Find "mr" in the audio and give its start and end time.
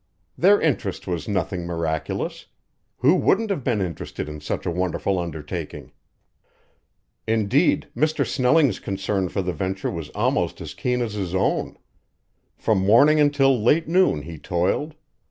7.95-8.25